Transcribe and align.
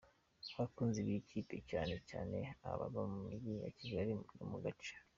abakunzi 0.55 0.99
biyi 1.05 1.21
kipe 1.29 1.57
cyane 1.69 1.93
cyane 2.09 2.37
abava 2.69 3.01
mu 3.11 3.17
mujyi 3.25 3.51
wa 3.61 3.69
Kigali 3.77 4.11
no 4.37 4.45
mu 4.51 4.57
gace. 4.65 4.93